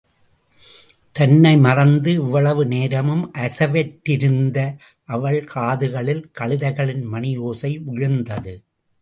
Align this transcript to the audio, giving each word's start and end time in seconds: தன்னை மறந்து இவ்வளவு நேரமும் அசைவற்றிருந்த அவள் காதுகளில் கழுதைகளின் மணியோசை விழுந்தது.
தன்னை 1.11 1.57
மறந்து 1.57 2.13
இவ்வளவு 2.13 2.65
நேரமும் 2.65 3.33
அசைவற்றிருந்த 3.33 4.57
அவள் 5.03 5.39
காதுகளில் 5.43 6.23
கழுதைகளின் 6.39 7.05
மணியோசை 7.13 7.71
விழுந்தது. 7.83 8.55